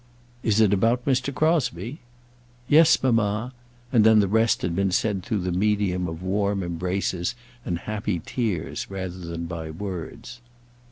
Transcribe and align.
"Is 0.41 0.59
it 0.59 0.73
about 0.73 1.05
Mr. 1.05 1.31
Crosbie?" 1.31 1.99
"Yes, 2.67 3.03
mamma." 3.03 3.53
And 3.93 4.03
then 4.03 4.17
the 4.19 4.27
rest 4.27 4.63
had 4.63 4.75
been 4.75 4.89
said 4.91 5.21
through 5.21 5.41
the 5.41 5.51
medium 5.51 6.07
of 6.07 6.23
warm 6.23 6.63
embraces 6.63 7.35
and 7.63 7.77
happy 7.77 8.19
tears 8.25 8.89
rather 8.89 9.19
than 9.19 9.45
by 9.45 9.69
words. 9.69 10.39